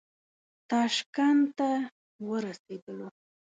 تاشکند 0.69 1.45
ته 1.57 1.69
ورسېدلو. 2.27 3.07